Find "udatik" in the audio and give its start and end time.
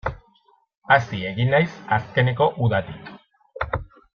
2.69-3.13